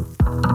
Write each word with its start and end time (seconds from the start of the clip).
Thank 0.00 0.44
you. 0.46 0.49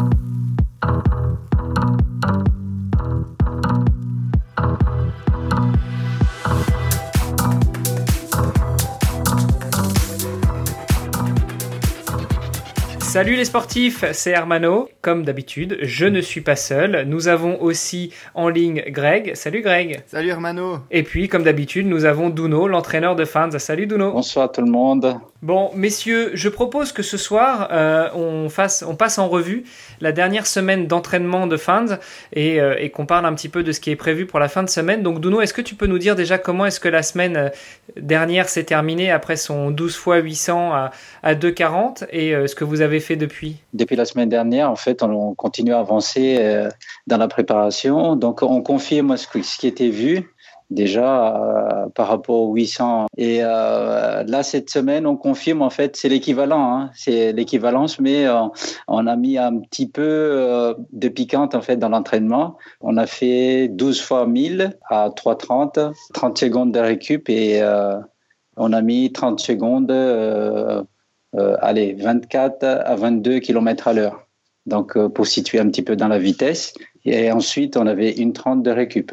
Salut 13.16 13.38
les 13.38 13.46
sportifs, 13.46 14.04
c'est 14.12 14.32
Hermano. 14.32 14.90
Comme 15.02 15.24
d'habitude, 15.24 15.78
je 15.82 16.06
ne 16.06 16.20
suis 16.20 16.42
pas 16.42 16.58
seul. 16.58 17.06
Nous 17.08 17.30
avons 17.30 17.62
aussi 17.62 18.12
en 18.34 18.50
ligne 18.50 18.84
Greg. 18.90 19.36
Salut 19.36 19.62
Greg. 19.62 20.04
Salut 20.06 20.28
Hermano. 20.28 20.80
Et 20.92 21.04
puis, 21.04 21.30
comme 21.30 21.44
d'habitude, 21.44 21.88
nous 21.88 22.04
avons 22.04 22.30
Duno, 22.30 22.68
l'entraîneur 22.68 23.16
de 23.16 23.24
fans. 23.24 23.58
Salut 23.58 23.88
Duno. 23.88 24.12
Bonsoir 24.12 24.52
tout 24.52 24.60
le 24.60 24.70
monde. 24.70 25.18
Bon, 25.46 25.70
messieurs, 25.76 26.32
je 26.34 26.50
propose 26.50 26.92
que 26.92 27.04
ce 27.04 27.18
soir, 27.18 27.68
euh, 27.72 28.10
on, 28.16 28.50
fasse, 28.50 28.84
on 28.86 28.96
passe 28.96 29.20
en 29.20 29.28
revue 29.28 29.64
la 30.02 30.12
dernière 30.12 30.48
semaine 30.48 30.88
d'entraînement 30.88 31.46
de 31.46 31.56
fans 31.56 31.86
et, 32.34 32.60
euh, 32.60 32.76
et 32.80 32.90
qu'on 32.90 33.06
parle 33.06 33.28
un 33.28 33.34
petit 33.36 33.48
peu 33.48 33.62
de 33.62 33.72
ce 33.72 33.80
qui 33.80 33.92
est 33.92 33.96
prévu 33.96 34.26
pour 34.26 34.40
la 34.40 34.48
fin 34.48 34.64
de 34.64 34.70
semaine. 34.70 35.04
Donc, 35.04 35.22
Duno, 35.22 35.42
est-ce 35.42 35.54
que 35.54 35.62
tu 35.62 35.76
peux 35.76 35.86
nous 35.86 36.00
dire 36.00 36.16
déjà 36.16 36.40
comment 36.40 36.66
est-ce 36.66 36.80
que 36.80 36.90
la 36.90 37.04
semaine 37.04 37.38
euh, 37.38 37.50
dernière 37.96 38.50
s'est 38.50 38.64
terminée 38.64 39.12
après 39.12 39.36
son 39.36 39.70
12 39.70 39.94
x 39.94 40.24
800 40.24 40.74
à, 40.74 40.92
à 41.22 41.36
2,40 41.36 42.08
et 42.10 42.48
ce 42.48 42.56
que 42.56 42.64
vous 42.64 42.82
avez 42.82 43.00
fait 43.00 43.05
depuis? 43.14 43.58
La 43.92 44.06
semaine 44.06 44.30
dernière, 44.30 44.70
en 44.70 44.76
fait, 44.76 45.04
on, 45.04 45.34
continue 45.36 45.74
à 45.74 45.80
avancer 45.80 46.68
dans 47.08 47.18
la 47.18 47.28
préparation. 47.28 48.16
Donc, 48.16 48.42
on 48.44 48.62
confirme 48.62 49.16
ce, 49.18 49.28
qui 49.28 49.68
était 49.68 49.90
vu 49.90 50.36
déjà 50.70 51.36
euh, 51.36 51.90
par 51.90 52.08
rapport 52.08 52.42
aux 52.42 52.54
800. 52.54 53.08
Et 53.18 53.40
euh, 53.42 54.24
là, 54.24 54.44
cette 54.44 54.70
semaine, 54.70 55.06
on 55.06 55.16
confirme, 55.16 55.62
en 55.62 55.70
fait, 55.70 55.96
c'est 55.96 56.10
l'équivalent, 56.10 56.76
hein, 56.76 56.92
c'est 56.96 57.34
l'équivalence, 57.34 58.00
mais 58.00 58.26
euh, 58.26 58.42
on 58.88 59.08
a 59.08 59.16
mis 59.16 59.38
un 59.38 59.60
petit 59.60 59.88
peu 59.88 60.02
euh, 60.04 60.74
de 60.92 61.08
piquante, 61.08 61.56
en 61.56 61.62
fait, 61.62 61.78
dans 61.78 61.90
l'entraînement. 61.90 62.58
On 62.82 62.98
a 62.98 63.06
fait 63.06 63.68
12 63.68 64.02
fois 64.02 64.26
1000 64.26 64.78
à 64.90 65.10
3,30, 65.10 65.94
30 66.14 66.38
secondes 66.38 66.72
de 66.72 66.80
récup 66.80 67.30
et 67.30 67.62
on 68.58 68.74
a 68.74 68.82
mis 68.82 69.12
30 69.12 69.40
secondes, 69.40 69.92
allez, 71.62 71.94
24 71.94 72.64
à 72.64 72.96
22 72.96 73.40
km 73.40 73.88
à 73.88 73.94
l'heure. 73.94 74.28
Donc, 74.66 74.98
pour 75.10 75.28
situer 75.28 75.60
un 75.60 75.70
petit 75.70 75.84
peu 75.84 75.96
dans 75.96 76.08
la 76.08 76.20
vitesse. 76.20 76.74
Et 77.04 77.32
ensuite, 77.32 77.78
on 77.78 77.86
avait 77.86 78.12
une 78.12 78.34
30 78.34 78.64
de 78.64 78.72
récup. 78.72 79.12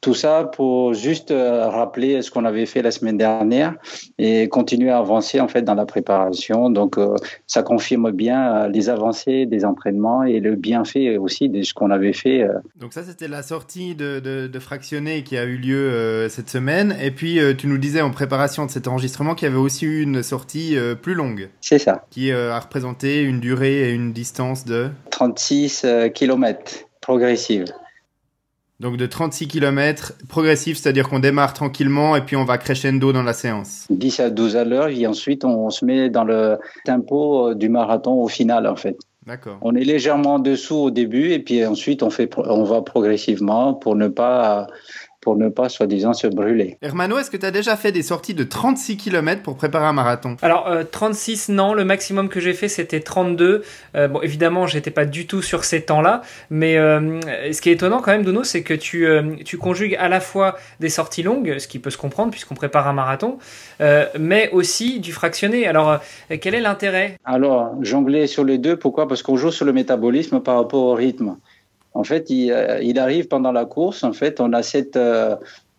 Tout 0.00 0.14
ça 0.14 0.44
pour 0.44 0.94
juste 0.94 1.30
euh, 1.30 1.68
rappeler 1.68 2.22
ce 2.22 2.30
qu'on 2.30 2.44
avait 2.44 2.66
fait 2.66 2.82
la 2.82 2.90
semaine 2.90 3.16
dernière 3.16 3.74
et 4.18 4.48
continuer 4.48 4.90
à 4.90 4.98
avancer 4.98 5.40
en 5.40 5.48
fait 5.48 5.62
dans 5.62 5.74
la 5.74 5.86
préparation. 5.86 6.70
Donc 6.70 6.98
euh, 6.98 7.14
ça 7.46 7.62
confirme 7.62 8.10
bien 8.10 8.54
euh, 8.54 8.68
les 8.68 8.88
avancées 8.88 9.46
des 9.46 9.64
entraînements 9.64 10.24
et 10.24 10.40
le 10.40 10.56
bienfait 10.56 11.16
aussi 11.16 11.48
de 11.48 11.62
ce 11.62 11.74
qu'on 11.74 11.90
avait 11.90 12.12
fait. 12.12 12.46
Donc 12.76 12.92
ça 12.92 13.02
c'était 13.02 13.28
la 13.28 13.42
sortie 13.42 13.94
de, 13.94 14.20
de, 14.20 14.46
de, 14.46 14.58
fractionné 14.58 15.22
qui 15.22 15.36
a 15.36 15.44
eu 15.44 15.56
lieu 15.56 16.28
cette 16.28 16.50
semaine. 16.50 16.94
Et 17.02 17.10
puis 17.10 17.38
tu 17.56 17.66
nous 17.66 17.78
disais 17.78 18.00
en 18.00 18.10
préparation 18.10 18.66
de 18.66 18.70
cet 18.70 18.88
enregistrement 18.88 19.34
qu'il 19.34 19.48
y 19.48 19.50
avait 19.50 19.60
aussi 19.60 19.86
eu 19.86 20.02
une 20.02 20.22
sortie 20.22 20.76
plus 21.02 21.14
longue. 21.14 21.48
C'est 21.60 21.78
ça. 21.78 22.04
Qui 22.10 22.32
a 22.32 22.58
représenté 22.58 23.22
une 23.22 23.40
durée 23.40 23.88
et 23.88 23.92
une 23.92 24.12
distance 24.12 24.64
de? 24.64 24.90
36 25.10 25.86
km 26.14 26.86
progressive. 27.00 27.64
Donc 28.80 28.96
de 28.96 29.04
36 29.04 29.46
km 29.46 30.14
progressif, 30.26 30.78
c'est-à-dire 30.78 31.08
qu'on 31.08 31.18
démarre 31.18 31.52
tranquillement 31.52 32.16
et 32.16 32.22
puis 32.22 32.36
on 32.36 32.44
va 32.44 32.56
crescendo 32.56 33.12
dans 33.12 33.22
la 33.22 33.34
séance. 33.34 33.86
10 33.90 34.20
à 34.20 34.30
12 34.30 34.56
à 34.56 34.64
l'heure 34.64 34.88
et 34.88 35.06
ensuite 35.06 35.44
on 35.44 35.68
se 35.68 35.84
met 35.84 36.08
dans 36.08 36.24
le 36.24 36.58
tempo 36.86 37.54
du 37.54 37.68
marathon 37.68 38.22
au 38.22 38.28
final 38.28 38.66
en 38.66 38.76
fait. 38.76 38.96
D'accord. 39.26 39.58
On 39.60 39.74
est 39.74 39.84
légèrement 39.84 40.34
en 40.34 40.38
dessous 40.38 40.76
au 40.76 40.90
début 40.90 41.30
et 41.30 41.40
puis 41.40 41.64
ensuite 41.66 42.02
on 42.02 42.08
fait 42.08 42.30
on 42.38 42.64
va 42.64 42.80
progressivement 42.80 43.74
pour 43.74 43.96
ne 43.96 44.08
pas 44.08 44.66
pour 45.20 45.36
ne 45.36 45.48
pas, 45.48 45.68
soi-disant, 45.68 46.12
se 46.14 46.26
brûler. 46.26 46.78
Hermano, 46.80 47.18
est-ce 47.18 47.30
que 47.30 47.36
tu 47.36 47.44
as 47.44 47.50
déjà 47.50 47.76
fait 47.76 47.92
des 47.92 48.02
sorties 48.02 48.34
de 48.34 48.44
36 48.44 48.96
km 48.96 49.42
pour 49.42 49.56
préparer 49.56 49.86
un 49.86 49.92
marathon? 49.92 50.36
Alors, 50.42 50.68
36, 50.90 51.50
euh, 51.50 51.52
non. 51.52 51.74
Le 51.74 51.84
maximum 51.84 52.28
que 52.28 52.40
j'ai 52.40 52.54
fait, 52.54 52.68
c'était 52.68 53.00
32. 53.00 53.62
Euh, 53.96 54.08
bon, 54.08 54.20
évidemment, 54.22 54.66
j'étais 54.66 54.90
pas 54.90 55.04
du 55.04 55.26
tout 55.26 55.42
sur 55.42 55.64
ces 55.64 55.82
temps-là. 55.82 56.22
Mais 56.48 56.78
euh, 56.78 57.20
ce 57.52 57.60
qui 57.60 57.68
est 57.68 57.74
étonnant 57.74 58.00
quand 58.00 58.12
même, 58.12 58.24
Dono, 58.24 58.44
c'est 58.44 58.62
que 58.62 58.74
tu, 58.74 59.06
tu 59.44 59.58
conjugues 59.58 59.96
à 59.96 60.08
la 60.08 60.20
fois 60.20 60.56
des 60.80 60.88
sorties 60.88 61.22
longues, 61.22 61.58
ce 61.58 61.68
qui 61.68 61.78
peut 61.78 61.90
se 61.90 61.98
comprendre 61.98 62.30
puisqu'on 62.30 62.54
prépare 62.54 62.88
un 62.88 62.92
marathon, 62.92 63.38
mais 64.18 64.50
aussi 64.52 65.00
du 65.00 65.12
fractionné. 65.12 65.66
Alors, 65.66 65.98
quel 66.40 66.54
est 66.54 66.60
l'intérêt? 66.60 67.16
Alors, 67.24 67.74
jongler 67.82 68.26
sur 68.26 68.44
les 68.44 68.58
deux. 68.58 68.76
Pourquoi? 68.76 69.08
Parce 69.08 69.22
qu'on 69.22 69.36
joue 69.36 69.50
sur 69.50 69.66
le 69.66 69.72
métabolisme 69.72 70.40
par 70.40 70.56
rapport 70.56 70.84
au 70.84 70.94
rythme. 70.94 71.36
En 71.94 72.04
fait, 72.04 72.30
il, 72.30 72.52
euh, 72.52 72.80
il, 72.82 72.98
arrive 72.98 73.28
pendant 73.28 73.52
la 73.52 73.64
course, 73.64 74.04
en 74.04 74.12
fait, 74.12 74.40
on 74.40 74.52
a 74.52 74.62
cette, 74.62 74.96
euh, 74.96 75.36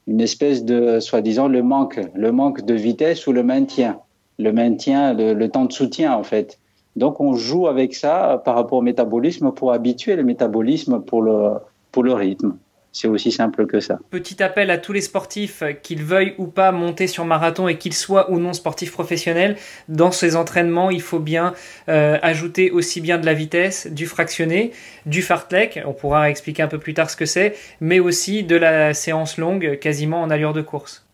une 0.08 0.22
espèce 0.22 0.66
de, 0.66 1.00
soi-disant, 1.00 1.48
le 1.48 1.64
manque, 1.64 2.00
le 2.14 2.32
manque 2.32 2.66
de 2.66 2.74
vitesse 2.74 3.28
ou 3.28 3.32
le 3.32 3.44
maintien, 3.44 4.00
le 4.38 4.52
maintien, 4.52 5.14
le, 5.14 5.48
temps 5.48 5.66
de 5.66 5.72
soutien, 5.72 6.14
en 6.14 6.24
fait. 6.24 6.60
Donc, 6.96 7.22
on 7.22 7.34
joue 7.36 7.68
avec 7.68 7.94
ça 7.96 8.42
par 8.44 8.56
rapport 8.56 8.80
au 8.80 8.82
métabolisme 8.82 9.52
pour 9.52 9.72
habituer 9.72 10.16
le 10.16 10.24
métabolisme 10.24 11.02
pour 11.02 11.22
le, 11.22 11.54
pour 11.92 12.04
le 12.04 12.14
rythme. 12.14 12.58
C'est 12.92 13.08
aussi 13.08 13.32
simple 13.32 13.68
que 13.68 13.80
ça. 13.80 14.00
Petit 14.10 14.44
appel 14.44 14.70
à 14.70 14.78
tous 14.78 14.92
les 14.92 15.02
sportifs, 15.02 15.64
qu'ils 15.82 16.04
veuillent 16.04 16.36
ou 16.38 16.48
pas 16.48 16.72
monter 16.72 17.08
sur 17.08 17.26
marathon 17.26 17.68
et 17.68 17.78
qu'ils 17.78 17.94
soient 17.94 18.30
ou 18.32 18.40
non 18.40 18.54
sportifs 18.54 18.92
professionnels. 18.92 19.56
Dans 19.88 20.12
ces 20.12 20.36
entraînements, 20.36 20.90
il 20.90 21.02
faut 21.02 21.20
bien 21.20 21.54
euh, 21.88 22.18
ajouter 22.22 22.70
aussi 22.72 23.00
bien 23.00 23.18
de 23.18 23.26
la 23.26 23.34
vitesse, 23.34 23.88
du 23.88 24.08
fractionné, 24.08 24.72
du 25.06 25.22
fartlek, 25.22 25.80
on 25.86 25.94
pourra 25.94 26.30
expliquer 26.30 26.64
un 26.64 26.68
peu 26.68 26.80
plus 26.80 26.94
tard 26.94 27.10
ce 27.10 27.16
que 27.16 27.26
c'est, 27.26 27.56
mais 27.80 28.00
aussi 28.00 28.44
de 28.44 28.56
la 28.56 28.94
séance 28.94 29.38
longue, 29.38 29.80
quasiment 29.80 30.22
en 30.22 30.30
allure 30.30 30.54
de 30.54 30.62
course. 30.62 31.06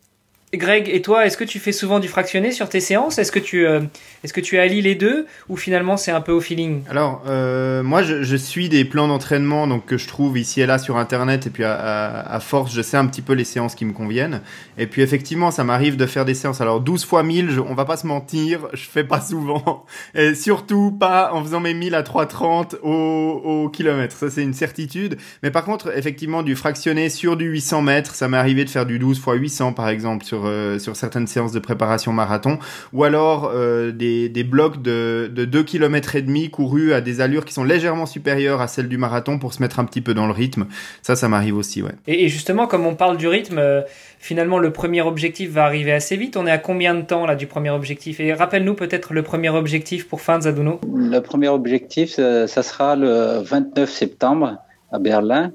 Greg, 0.54 0.90
et 0.90 1.02
toi, 1.02 1.26
est-ce 1.26 1.36
que 1.36 1.44
tu 1.44 1.60
fais 1.60 1.74
souvent 1.74 2.00
du 2.00 2.08
fractionné 2.08 2.54
sur 2.54 2.70
tes 2.70 2.80
séances? 2.80 3.18
Est-ce 3.18 3.34
que 3.34 3.40
tu 3.40 3.68
euh, 3.68 3.82
est-ce 4.24 4.32
que 4.32 4.40
tu 4.40 4.58
allies 4.58 4.82
les 4.82 4.96
deux 4.96 5.28
ou 5.50 5.58
finalement 5.58 5.98
c'est 5.98 6.12
un 6.12 6.22
peu 6.22 6.32
au 6.32 6.40
feeling? 6.40 6.84
Alors 6.90 7.22
euh, 7.28 7.84
moi 7.84 8.02
je, 8.02 8.36
suis 8.38 8.70
des 8.70 8.86
plans 8.86 9.10
d'entraînement 9.10 9.68
donc 9.68 9.86
que 9.86 9.98
je 9.98 10.08
trouve 10.08 10.38
ici 10.38 10.62
et 10.62 10.66
là 10.66 10.80
sur 10.80 10.96
internet 10.96 11.48
et 11.48 11.50
puis 11.50 11.66
à, 11.66 12.40
force 12.42 12.74
je 12.74 12.82
sais 12.82 12.96
un 12.96 13.08
petit 13.08 13.22
peu 13.22 13.34
les 13.34 13.44
séances 13.44 13.76
qui 13.76 13.84
me 13.84 13.92
conviennent. 13.92 14.42
Et 14.78 14.88
puis 14.88 15.02
effectivement 15.02 15.52
ça 15.52 15.66
m'arrive 15.66 15.98
de 15.98 16.06
faire 16.06 16.24
des 16.24 16.34
séances. 16.34 16.62
Alors 16.62 16.80
12 16.80 17.04
fois 17.04 17.24
1000 17.24 17.52
je, 17.52 17.60
on 17.60 17.74
va 17.74 17.84
pas 17.84 17.98
se 17.98 18.08
mentir 18.08 18.70
je 18.74 18.86
fais 18.86 19.04
pas 19.04 19.20
souvent. 19.20 19.86
Et 20.16 20.34
surtout 20.34 20.92
pas 20.92 21.34
en 21.34 21.44
faisant 21.44 21.60
mes 21.60 21.74
1000 21.74 21.94
à 21.94 22.04
3,30 22.04 22.78
au, 22.84 23.66
au 23.66 23.70
kilomètre. 23.70 24.16
Ça 24.16 24.30
c'est 24.30 24.44
une 24.44 24.54
certitude. 24.54 25.18
Mais 25.44 25.52
par 25.52 25.66
contre 25.66 25.92
effectivement 25.98 26.42
du 26.42 26.56
fractionné 26.56 27.10
sur 27.10 27.36
du 27.36 27.48
800 27.48 27.82
mètres 27.82 28.16
ça 28.16 28.30
m'est 28.30 28.38
arrivé 28.38 28.64
de 28.64 28.70
faire 28.70 28.86
du 28.86 28.98
12 28.98 29.20
fois 29.20 29.36
800 29.36 29.74
par 29.74 29.90
exemple 29.90 30.24
euh, 30.46 30.80
sur, 30.80 30.96
certaines 30.96 31.28
séances 31.28 31.52
de 31.52 31.60
préparation 31.60 32.12
marathon, 32.14 32.60
ou 32.94 33.04
alors 33.04 33.52
euh, 33.54 33.92
des, 33.92 34.30
des 34.30 34.44
blocs 34.44 34.82
de, 34.82 35.30
de 35.34 35.46
2 35.46 35.64
km 35.64 36.16
et 36.16 36.22
demi 36.22 36.50
courus 36.50 36.94
à 36.94 37.02
des 37.02 37.22
allures 37.22 37.46
qui 37.46 37.54
sont 37.54 37.64
légèrement 37.64 38.06
supérieures 38.06 38.62
à 38.62 38.68
celles 38.68 38.88
du 38.88 38.98
marathon 38.98 39.40
pour 39.40 39.54
se 39.54 39.62
mettre 39.62 39.80
un 39.80 39.86
petit 39.86 40.02
peu 40.02 40.14
dans 40.14 40.28
le 40.28 40.34
rythme. 40.34 40.68
Ça, 41.02 41.16
ça 41.16 41.28
m'arrive 41.28 41.58
aussi, 41.58 41.82
ouais. 41.82 41.92
Et, 42.08 42.28
justement, 42.30 42.68
comme 42.68 42.86
on 42.86 42.96
parle 42.96 43.18
du 43.18 43.28
rythme, 43.28 43.58
euh, 43.58 43.82
finalement, 44.20 44.60
le 44.60 44.72
premier 44.72 45.02
objectif 45.02 45.52
va 45.52 45.66
arriver 45.66 45.92
assez 45.92 46.16
vite. 46.16 46.38
On 46.38 46.48
est 46.48 46.52
à 46.52 46.58
combien 46.58 46.94
de 46.96 47.02
temps 47.02 47.26
là 47.26 47.36
du 47.36 47.48
premier 47.48 47.70
objectif? 47.70 48.20
Et 48.20 48.34
rappelle-nous 48.34 48.76
peut-être 48.76 49.14
le 49.14 49.24
premier 49.24 49.50
objectif 49.50 50.08
pour 50.08 50.22
Fans 50.22 50.42
Aduno. 50.42 50.80
Le 50.94 51.20
premier 51.20 51.50
objectif, 51.50 52.16
ça 52.16 52.64
sera 52.64 52.96
le 52.96 53.40
29 53.42 53.90
septembre 53.90 54.58
à 54.92 55.00
Berlin. 55.00 55.52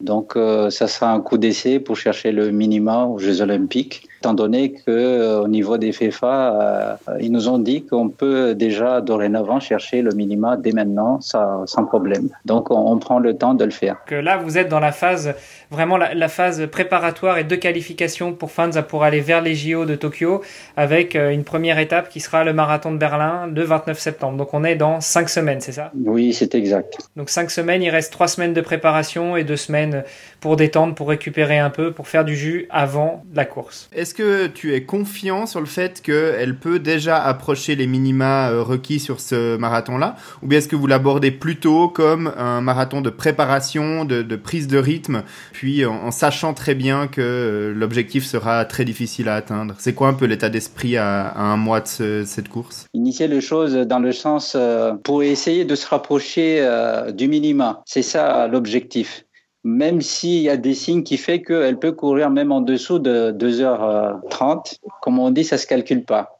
Donc, 0.00 0.34
ça 0.34 0.86
sera 0.86 1.12
un 1.12 1.20
coup 1.20 1.38
d'essai 1.38 1.80
pour 1.80 1.96
chercher 1.96 2.32
le 2.32 2.50
minima 2.50 3.04
aux 3.04 3.18
Jeux 3.18 3.40
Olympiques 3.40 4.08
étant 4.20 4.34
donné 4.34 4.72
que 4.72 4.82
euh, 4.88 5.40
au 5.40 5.48
niveau 5.48 5.78
des 5.78 5.92
FEFA, 5.92 6.98
euh, 7.08 7.18
ils 7.20 7.30
nous 7.32 7.48
ont 7.48 7.58
dit 7.58 7.84
qu'on 7.84 8.08
peut 8.08 8.54
déjà 8.54 9.00
dorénavant 9.00 9.60
chercher 9.60 10.02
le 10.02 10.12
minima 10.12 10.56
dès 10.56 10.72
maintenant, 10.72 11.20
ça, 11.20 11.62
sans 11.66 11.84
problème. 11.84 12.28
Donc 12.44 12.70
on, 12.70 12.92
on, 12.92 12.98
prend 12.98 13.18
le 13.18 13.36
temps 13.36 13.54
de 13.54 13.64
le 13.64 13.70
faire. 13.70 13.98
Que 14.06 14.14
là, 14.14 14.38
vous 14.38 14.58
êtes 14.58 14.68
dans 14.68 14.80
la 14.80 14.92
phase 14.92 15.34
vraiment 15.70 15.96
la, 15.96 16.14
la, 16.14 16.28
phase 16.28 16.66
préparatoire 16.70 17.38
et 17.38 17.44
de 17.44 17.56
qualification 17.56 18.32
pour 18.32 18.50
Fanza 18.50 18.82
pour 18.82 19.04
aller 19.04 19.20
vers 19.20 19.40
les 19.40 19.54
JO 19.54 19.84
de 19.84 19.94
Tokyo, 19.94 20.42
avec 20.76 21.16
euh, 21.16 21.30
une 21.30 21.44
première 21.44 21.78
étape 21.78 22.08
qui 22.08 22.20
sera 22.20 22.44
le 22.44 22.52
marathon 22.52 22.92
de 22.92 22.98
Berlin 22.98 23.48
le 23.52 23.62
29 23.62 23.98
septembre. 23.98 24.38
Donc 24.38 24.54
on 24.54 24.64
est 24.64 24.76
dans 24.76 25.00
cinq 25.00 25.28
semaines, 25.28 25.60
c'est 25.60 25.72
ça? 25.72 25.90
Oui, 26.04 26.32
c'est 26.32 26.54
exact. 26.54 26.98
Donc 27.16 27.30
cinq 27.30 27.50
semaines, 27.50 27.82
il 27.82 27.90
reste 27.90 28.12
trois 28.12 28.28
semaines 28.28 28.54
de 28.54 28.60
préparation 28.60 29.36
et 29.36 29.44
deux 29.44 29.56
semaines 29.56 30.04
pour 30.40 30.56
détendre, 30.56 30.94
pour 30.94 31.08
récupérer 31.08 31.58
un 31.58 31.70
peu, 31.70 31.92
pour 31.92 32.08
faire 32.08 32.24
du 32.24 32.36
jus 32.36 32.66
avant 32.70 33.24
la 33.34 33.44
course 33.44 33.90
est-ce 34.06 34.14
que 34.14 34.46
tu 34.46 34.72
es 34.72 34.84
confiant 34.84 35.46
sur 35.46 35.58
le 35.58 35.66
fait 35.66 36.00
qu'elle 36.00 36.56
peut 36.56 36.78
déjà 36.78 37.20
approcher 37.20 37.74
les 37.74 37.88
minima 37.88 38.50
euh, 38.50 38.62
requis 38.62 39.00
sur 39.00 39.18
ce 39.18 39.56
marathon-là? 39.56 40.14
Ou 40.44 40.46
bien 40.46 40.58
est-ce 40.58 40.68
que 40.68 40.76
vous 40.76 40.86
l'abordez 40.86 41.32
plutôt 41.32 41.88
comme 41.88 42.32
un 42.36 42.60
marathon 42.60 43.00
de 43.00 43.10
préparation, 43.10 44.04
de, 44.04 44.22
prise 44.36 44.68
de 44.68 44.78
rythme, 44.78 45.24
puis 45.50 45.84
en, 45.84 46.12
sachant 46.12 46.54
très 46.54 46.76
bien 46.76 47.08
que 47.08 47.20
euh, 47.20 47.74
l'objectif 47.74 48.24
sera 48.24 48.64
très 48.64 48.84
difficile 48.84 49.28
à 49.28 49.34
atteindre? 49.34 49.74
C'est 49.78 49.94
quoi 49.94 50.06
un 50.06 50.14
peu 50.14 50.26
l'état 50.26 50.50
d'esprit 50.50 50.96
à, 50.96 51.36
un 51.36 51.56
mois 51.56 51.80
de 51.80 52.22
cette 52.24 52.48
course? 52.48 52.86
Initier 52.94 53.26
les 53.26 53.40
choses 53.40 53.74
dans 53.74 53.98
le 53.98 54.12
sens 54.12 54.54
euh, 54.54 54.92
pour 55.02 55.24
essayer 55.24 55.64
de 55.64 55.74
se 55.74 55.84
rapprocher 55.84 56.64
du 57.12 57.26
minima. 57.26 57.82
C'est 57.86 58.02
ça 58.02 58.46
l'objectif 58.46 59.25
même 59.66 60.00
s'il 60.00 60.42
y 60.42 60.48
a 60.48 60.56
des 60.56 60.74
signes 60.74 61.02
qui 61.02 61.16
fait 61.16 61.42
qu'elle 61.42 61.76
peut 61.76 61.90
courir 61.90 62.30
même 62.30 62.52
en 62.52 62.60
dessous 62.60 63.00
de 63.00 63.32
2h30. 63.32 64.78
Comme 65.02 65.18
on 65.18 65.32
dit, 65.32 65.42
ça 65.42 65.58
se 65.58 65.66
calcule 65.66 66.04
pas. 66.04 66.38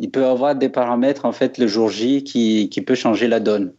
Il 0.00 0.10
peut 0.10 0.26
avoir 0.26 0.56
des 0.56 0.68
paramètres, 0.68 1.24
en 1.24 1.30
fait, 1.30 1.56
le 1.58 1.68
jour 1.68 1.88
J 1.88 2.24
qui, 2.24 2.68
qui 2.68 2.82
peut 2.82 2.96
changer 2.96 3.28
la 3.28 3.38
donne. 3.38 3.72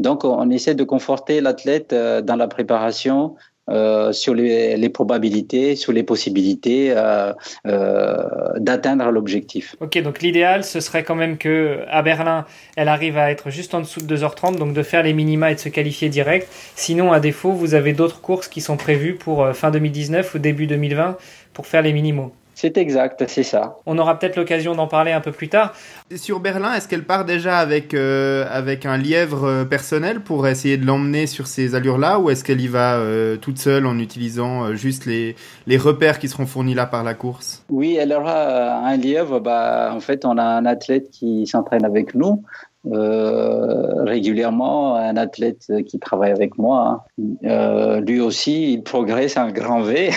Donc, 0.00 0.24
on 0.24 0.50
essaie 0.50 0.74
de 0.74 0.82
conforter 0.82 1.40
l'athlète 1.40 1.92
euh, 1.92 2.22
dans 2.22 2.34
la 2.34 2.48
préparation, 2.48 3.36
euh, 3.70 4.12
sur 4.12 4.34
les, 4.34 4.76
les, 4.76 4.88
probabilités, 4.88 5.76
sur 5.76 5.92
les 5.92 6.02
possibilités 6.02 6.92
euh, 6.96 7.32
euh, 7.66 8.24
d'atteindre 8.56 9.10
l'objectif. 9.10 9.76
Ok, 9.80 10.00
donc 10.02 10.20
l'idéal, 10.22 10.64
ce 10.64 10.80
serait 10.80 11.04
quand 11.04 11.14
même 11.14 11.38
que 11.38 11.80
à 11.88 12.02
Berlin, 12.02 12.46
elle 12.76 12.88
arrive 12.88 13.16
à 13.16 13.30
être 13.30 13.50
juste 13.50 13.74
en 13.74 13.80
dessous 13.80 14.00
de 14.00 14.16
2h30, 14.16 14.56
donc 14.56 14.72
de 14.72 14.82
faire 14.82 15.02
les 15.02 15.12
minima 15.12 15.52
et 15.52 15.54
de 15.54 15.60
se 15.60 15.68
qualifier 15.68 16.08
direct. 16.08 16.48
Sinon, 16.74 17.12
à 17.12 17.20
défaut, 17.20 17.52
vous 17.52 17.74
avez 17.74 17.92
d'autres 17.92 18.20
courses 18.20 18.48
qui 18.48 18.60
sont 18.60 18.76
prévues 18.76 19.14
pour 19.14 19.48
fin 19.54 19.70
2019 19.70 20.34
ou 20.34 20.38
début 20.38 20.66
2020 20.66 21.16
pour 21.52 21.66
faire 21.66 21.82
les 21.82 21.92
minimaux. 21.92 22.32
C'est 22.60 22.76
exact, 22.76 23.24
c'est 23.26 23.42
ça. 23.42 23.76
On 23.86 23.96
aura 23.96 24.18
peut-être 24.18 24.36
l'occasion 24.36 24.74
d'en 24.74 24.86
parler 24.86 25.12
un 25.12 25.22
peu 25.22 25.32
plus 25.32 25.48
tard. 25.48 25.72
Sur 26.14 26.40
Berlin, 26.40 26.74
est-ce 26.74 26.88
qu'elle 26.88 27.06
part 27.06 27.24
déjà 27.24 27.56
avec, 27.56 27.94
euh, 27.94 28.44
avec 28.50 28.84
un 28.84 28.98
lièvre 28.98 29.44
euh, 29.44 29.64
personnel 29.64 30.20
pour 30.20 30.46
essayer 30.46 30.76
de 30.76 30.84
l'emmener 30.84 31.26
sur 31.26 31.46
ces 31.46 31.74
allures-là 31.74 32.18
ou 32.18 32.28
est-ce 32.28 32.44
qu'elle 32.44 32.60
y 32.60 32.68
va 32.68 32.96
euh, 32.96 33.38
toute 33.38 33.56
seule 33.56 33.86
en 33.86 33.98
utilisant 33.98 34.74
juste 34.74 35.06
les, 35.06 35.36
les 35.66 35.78
repères 35.78 36.18
qui 36.18 36.28
seront 36.28 36.44
fournis 36.44 36.74
là 36.74 36.84
par 36.84 37.02
la 37.02 37.14
course? 37.14 37.64
Oui, 37.70 37.96
elle 37.98 38.12
aura 38.12 38.86
un 38.86 38.96
lièvre. 38.98 39.40
Bah, 39.40 39.90
en 39.94 40.00
fait, 40.00 40.26
on 40.26 40.36
a 40.36 40.44
un 40.44 40.66
athlète 40.66 41.08
qui 41.10 41.46
s'entraîne 41.46 41.86
avec 41.86 42.14
nous. 42.14 42.42
Euh, 42.86 44.04
régulièrement 44.04 44.96
un 44.96 45.18
athlète 45.18 45.70
qui 45.86 45.98
travaille 45.98 46.30
avec 46.30 46.56
moi. 46.56 47.04
Euh, 47.44 48.00
lui 48.00 48.20
aussi, 48.20 48.72
il 48.72 48.82
progresse 48.82 49.36
à 49.36 49.52
grand 49.52 49.82
V. 49.82 50.10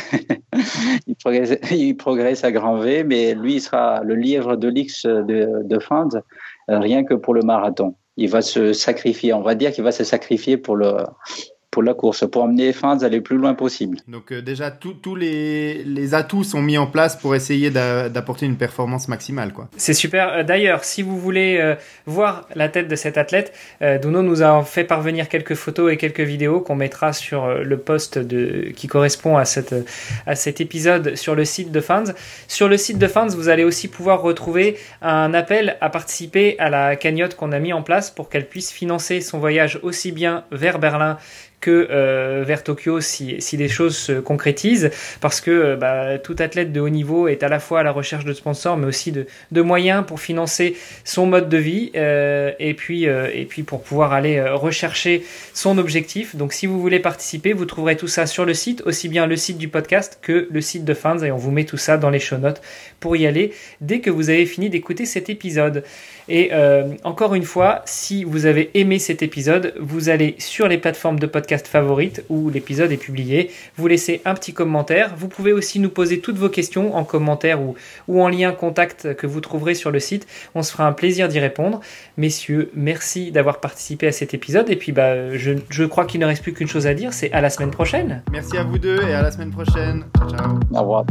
il, 1.07 1.15
progresse, 1.15 1.57
il, 1.71 1.97
progresse, 1.97 2.45
à 2.45 2.53
grand 2.53 2.77
V, 2.77 3.03
mais 3.03 3.35
lui 3.35 3.55
il 3.55 3.61
sera 3.61 4.01
le 4.03 4.15
lièvre 4.15 4.55
de 4.55 4.69
l'X 4.69 5.05
de, 5.05 5.63
de 5.63 5.79
euh, 5.91 6.19
rien 6.79 7.03
que 7.03 7.15
pour 7.15 7.33
le 7.33 7.41
marathon. 7.41 7.95
Il 8.15 8.29
va 8.29 8.41
se 8.41 8.71
sacrifier, 8.71 9.33
on 9.33 9.41
va 9.41 9.55
dire 9.55 9.73
qu'il 9.73 9.83
va 9.83 9.91
se 9.91 10.05
sacrifier 10.05 10.55
pour 10.55 10.77
le, 10.77 10.95
pour 11.73 11.81
la 11.81 11.95
course, 11.95 12.23
pour 12.31 12.43
emmener 12.43 12.67
les 12.67 12.73
fans 12.73 12.99
à 12.99 13.05
aller 13.05 13.19
plus 13.19 13.35
loin 13.35 13.55
possible. 13.55 13.97
Donc 14.07 14.31
euh, 14.31 14.43
déjà, 14.43 14.69
tous 14.69 15.15
les, 15.15 15.83
les, 15.83 16.13
atouts 16.13 16.43
sont 16.43 16.61
mis 16.61 16.77
en 16.77 16.85
place 16.85 17.15
pour 17.15 17.33
essayer 17.33 17.71
d'apporter 17.71 18.45
une 18.45 18.57
performance 18.57 19.07
maximale. 19.07 19.51
quoi. 19.53 19.67
C'est 19.75 19.95
super. 19.95 20.33
Euh, 20.33 20.43
d'ailleurs, 20.43 20.83
si 20.83 21.01
vous 21.01 21.19
voulez 21.19 21.57
euh, 21.59 21.73
voir 22.05 22.47
la 22.53 22.69
tête 22.69 22.87
de 22.87 22.95
cet 22.95 23.17
athlète, 23.17 23.53
Duno 23.81 24.21
nous 24.21 24.43
a 24.43 24.63
fait 24.63 24.83
parvenir 24.83 25.27
quelques 25.27 25.55
photos 25.55 25.91
et 25.91 25.97
quelques 25.97 26.21
vidéos 26.21 26.61
qu'on 26.61 26.75
mettra 26.75 27.11
sur 27.11 27.47
le 27.55 27.77
post 27.77 28.19
de, 28.19 28.71
qui 28.75 28.87
correspond 28.87 29.37
à, 29.37 29.45
cette, 29.45 29.73
à 30.27 30.35
cet 30.35 30.61
épisode 30.61 31.15
sur 31.15 31.33
le 31.33 31.43
site 31.43 31.71
de 31.71 31.81
Fans. 31.81 32.03
Sur 32.47 32.69
le 32.69 32.77
site 32.77 32.99
de 32.99 33.07
Fans, 33.07 33.27
vous 33.27 33.49
allez 33.49 33.63
aussi 33.63 33.87
pouvoir 33.87 34.21
retrouver 34.21 34.77
un 35.01 35.33
appel 35.33 35.75
à 35.81 35.89
participer 35.89 36.55
à 36.59 36.69
la 36.69 36.95
cagnotte 36.95 37.35
qu'on 37.35 37.51
a 37.51 37.59
mis 37.59 37.73
en 37.73 37.81
place 37.81 38.11
pour 38.11 38.29
qu'elle 38.29 38.47
puisse 38.47 38.71
financer 38.71 39.21
son 39.21 39.39
voyage 39.39 39.79
aussi 39.81 40.11
bien 40.11 40.43
vers 40.51 40.77
Berlin 40.77 41.17
que 41.63 41.87
euh, 41.89 42.43
vers 42.45 42.61
Tokyo 42.61 42.99
si, 42.99 43.37
si 43.39 43.55
les 43.55 43.69
choses 43.69 43.95
se 43.95 44.19
concrétisent, 44.19 44.89
parce 45.21 45.39
que 45.39 45.51
euh, 45.51 45.75
bah, 45.77 46.17
tout 46.17 46.35
athlète 46.39 46.73
de 46.73 46.81
haut 46.81 46.89
niveau 46.89 47.29
est 47.29 47.41
à 47.41 47.47
la 47.47 47.59
fois 47.59 47.79
à 47.79 47.83
la 47.83 47.91
recherche 47.91 48.25
de 48.25 48.33
sponsors, 48.33 48.75
mais 48.75 48.85
aussi 48.85 49.13
de, 49.13 49.27
de 49.53 49.61
moyens 49.61 50.03
pour 50.05 50.19
financer 50.19 50.75
son 51.05 51.25
mode 51.25 51.47
de 51.47 51.57
vie, 51.57 51.91
euh, 51.95 52.51
et, 52.59 52.73
puis, 52.73 53.05
et 53.05 53.45
puis 53.49 53.63
pour 53.63 53.81
pouvoir 53.81 54.11
aller 54.11 54.41
rechercher 54.41 55.23
son 55.53 55.77
objectif. 55.77 56.35
Donc 56.35 56.51
si 56.51 56.67
vous 56.67 56.81
voulez 56.81 56.99
participer, 56.99 57.53
vous 57.53 57.65
trouverez 57.65 57.95
tout 57.95 58.09
ça 58.09 58.25
sur 58.25 58.43
le 58.43 58.53
site, 58.53 58.81
aussi 58.85 59.07
bien 59.07 59.25
le 59.25 59.37
site 59.37 59.57
du 59.57 59.69
podcast 59.69 60.19
que 60.21 60.49
le 60.51 60.61
site 60.61 60.83
de 60.83 60.93
Fans, 60.93 61.19
et 61.19 61.31
on 61.31 61.37
vous 61.37 61.51
met 61.51 61.63
tout 61.63 61.77
ça 61.77 61.97
dans 61.97 62.09
les 62.09 62.19
show 62.19 62.37
notes 62.37 62.61
pour 62.99 63.15
y 63.15 63.25
aller 63.25 63.53
dès 63.79 63.99
que 64.01 64.09
vous 64.09 64.29
avez 64.29 64.45
fini 64.45 64.69
d'écouter 64.69 65.05
cet 65.05 65.29
épisode. 65.29 65.83
Et 66.27 66.51
encore 67.03 67.35
une 67.35 67.43
fois, 67.43 67.81
si 67.85 68.25
vous 68.25 68.45
avez 68.45 68.69
aimé 68.73 68.99
cet 68.99 69.23
épisode, 69.23 69.73
vous 69.79 70.09
allez 70.09 70.35
sur 70.39 70.67
les 70.67 70.77
plateformes 70.77 71.19
de 71.19 71.27
podcast 71.53 71.67
favorite 71.67 72.25
où 72.29 72.49
l'épisode 72.49 72.91
est 72.91 72.97
publié. 72.97 73.51
Vous 73.77 73.87
laissez 73.87 74.21
un 74.25 74.33
petit 74.33 74.53
commentaire. 74.53 75.13
Vous 75.15 75.27
pouvez 75.27 75.53
aussi 75.53 75.79
nous 75.79 75.89
poser 75.89 76.19
toutes 76.19 76.37
vos 76.37 76.49
questions 76.49 76.95
en 76.95 77.03
commentaire 77.03 77.61
ou, 77.61 77.75
ou 78.07 78.23
en 78.23 78.27
lien 78.27 78.51
contact 78.53 79.13
que 79.13 79.27
vous 79.27 79.39
trouverez 79.39 79.75
sur 79.75 79.91
le 79.91 79.99
site. 79.99 80.25
On 80.55 80.63
se 80.63 80.71
fera 80.71 80.87
un 80.87 80.93
plaisir 80.93 81.27
d'y 81.27 81.39
répondre. 81.39 81.79
Messieurs, 82.17 82.71
merci 82.73 83.31
d'avoir 83.31 83.59
participé 83.59 84.07
à 84.07 84.11
cet 84.11 84.33
épisode. 84.33 84.67
Et 84.71 84.75
puis, 84.75 84.91
bah, 84.93 85.37
je, 85.37 85.51
je 85.69 85.83
crois 85.83 86.05
qu'il 86.05 86.21
ne 86.21 86.25
reste 86.25 86.41
plus 86.41 86.53
qu'une 86.53 86.67
chose 86.67 86.87
à 86.87 86.95
dire, 86.95 87.13
c'est 87.13 87.31
à 87.33 87.41
la 87.41 87.51
semaine 87.51 87.71
prochaine. 87.71 88.23
Merci 88.31 88.57
à 88.57 88.63
vous 88.63 88.79
deux 88.79 88.99
et 89.03 89.13
à 89.13 89.21
la 89.21 89.31
semaine 89.31 89.51
prochaine. 89.51 90.05
Ciao, 90.17 90.29
ciao. 90.29 90.59
Au 90.73 90.79
revoir. 90.79 91.05